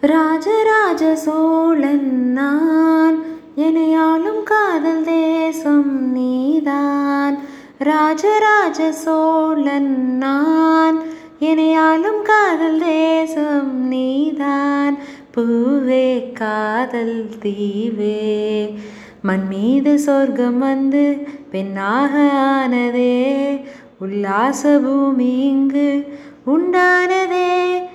ராஜராஜ 0.00 1.16
சோழன் 1.16 2.32
நான். 2.32 3.22
எனையாளும் 3.56 4.42
காதல் 4.44 5.04
தேசம் 5.04 6.12
நீதான். 6.12 7.38
ராஜராஜ 7.78 8.92
சோழன் 8.92 10.16
நான். 10.16 11.02
எனையாளும் 11.40 12.22
காதல் 12.22 12.78
தேசம் 12.78 13.88
நீதான். 13.88 14.98
பூவே 15.36 16.32
காதல் 16.32 17.28
தீவே. 17.42 18.74
மண் 19.22 19.46
மீது 19.48 19.98
சொர்க்கம் 19.98 20.58
வந்து 20.58 21.28
பெண்ணாக 21.50 22.30
ஆனதே. 22.32 23.60
உல்லாச 24.00 24.78
பூமி 24.78 25.38
இங்கு 25.38 26.18
உண்டானதே. 26.46 27.88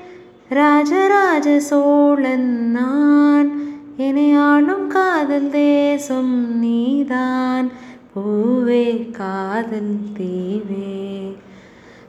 ராஜராஜ 0.50 1.59
சோழன் 1.59 2.71
நான். 2.71 3.59
எனையாளும் 3.98 4.88
காதல் 4.88 5.49
தேசம் 5.49 6.59
நீதான். 6.59 7.72
பூவே 8.16 9.12
காதல் 9.12 9.98
தீவே. 10.20 11.36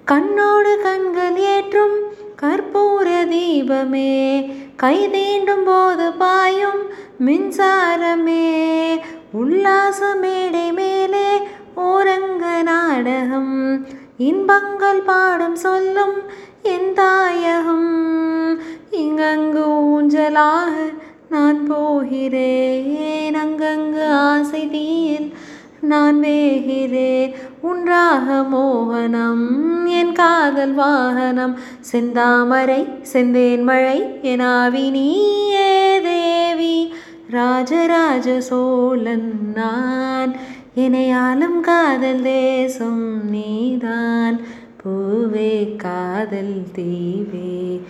கண்ணோடு 0.06 0.82
கண்கள் 0.82 1.36
ஏற்றும் 1.36 1.98
கற்பூர 2.42 3.24
தீபமே. 3.24 4.50
கை 4.76 5.08
தீண்டும் 5.08 5.64
போது 5.64 6.12
பாயும் 6.12 6.82
மின்சாரமே. 7.26 8.64
உல்லாசமேடே 9.40 10.65
இன்பங்கள் 14.18 15.00
பாடும் 15.00 15.56
சொல்லும் 15.56 16.14
என் 16.62 16.92
தாயகம். 16.94 18.58
இங்கங்கு 18.90 19.64
ஊஞ்சலாக 19.66 20.72
நான் 21.30 21.66
போகிறேன். 21.66 23.34
அங்கங்கு 23.34 24.08
ஆசை 24.08 24.70
தீயில் 24.70 25.32
நான் 25.80 26.20
வேகிறேன். 26.20 27.34
உன்றாக 27.60 28.46
மோகனம் 28.52 29.86
என் 29.86 30.12
காதல் 30.12 30.74
வாகனம். 30.74 31.58
செந்தாமரை 31.92 32.88
செந்தேன் 33.12 33.62
மழை 33.62 34.02
எனாவி 34.22 34.90
நீயே 34.90 36.00
தேவி. 36.00 36.94
ராஜராஜ 37.30 38.40
சோழன் 38.40 39.52
நான். 39.54 40.36
எனையாளும் 40.78 41.60
காதல் 41.60 42.22
தேசம் 42.22 43.30
நீதான். 43.30 44.40
பூவே 44.80 45.76
காதல் 45.76 46.56
தீவே. 46.74 47.80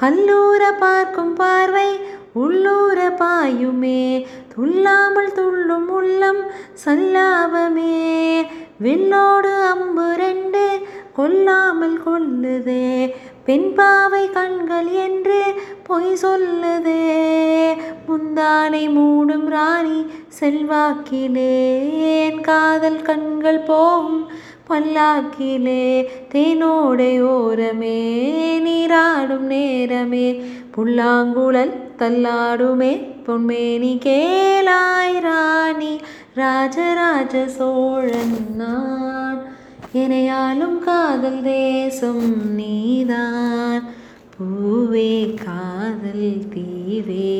கல்லூர 0.00 0.62
பார்க்கும் 0.78 1.34
பார்வை 1.34 1.96
உள்ளூர 2.32 2.98
பாயுமே. 3.20 4.26
துள்ளாமல் 4.54 5.32
துள்ளும் 5.32 5.88
உள்ளம் 5.88 6.42
சல்லாபமே 6.84 7.96
வில்லோடு 8.82 9.52
அம்பு 9.70 10.14
ரெண்டு 10.16 10.64
கொல்லாமல் 11.12 11.98
கொல்லுதே 12.06 13.14
பெண் 13.44 13.74
பாவை 13.74 14.30
கண்கள் 14.30 14.86
என்று 14.86 15.54
பொய் 15.82 16.16
சொல்லுது. 16.22 17.22
முந்தானை 18.08 18.88
மூடும் 18.88 19.48
ராணி 19.48 20.06
செல்வாக்கிலே. 20.40 21.80
என் 22.24 22.40
காதல் 22.40 23.02
கண்கள் 23.02 23.58
போகும் 23.58 24.28
பல்லாக்கிலே. 24.68 26.06
தேனோடை 26.32 27.22
ஓரமே 27.22 28.22
நீராடும் 28.60 29.46
நேரமே. 29.46 30.42
புல்லாங்குழல் 30.70 31.72
தள்ளாடுமே 31.98 33.06
பொன்மேனி 33.26 33.98
கேளாய் 33.98 35.20
ராணி. 35.20 36.00
ராஜராஜ 36.34 37.46
சோழன் 37.46 38.56
நான் 39.94 40.78
காதல் 40.78 41.42
தேசம் 41.42 42.54
நீதான். 42.54 43.82
பூவே 44.34 45.34
காதல் 45.34 46.42
தீவே. 46.54 47.33